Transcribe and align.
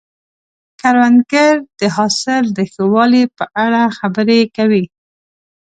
کروندګر 0.81 1.55
د 1.79 1.81
حاصل 1.95 2.43
د 2.57 2.59
ښه 2.71 2.83
والي 2.93 3.23
په 3.37 3.45
اړه 3.65 3.81
خبرې 3.97 4.41
کوي 4.55 4.85